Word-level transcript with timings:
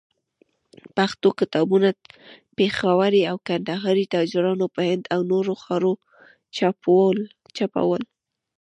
پښتو 0.95 1.29
کتابونه، 1.39 1.89
پېښوري 2.57 3.21
او 3.31 3.37
کندهاري 3.47 4.05
تاجرانو 4.15 4.65
په 4.75 4.81
هند 4.89 5.03
او 5.13 5.19
نورو 5.31 5.53
ښارو 5.63 5.93
چاپول. 7.57 8.01